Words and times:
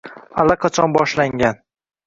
Allaqachon 0.43 0.97
boshlangan. 0.97 1.63